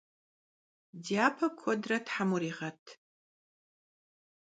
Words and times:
Dyape 1.03 1.47
kuedre 1.59 1.97
them 2.07 2.27
vuriğet! 2.31 2.83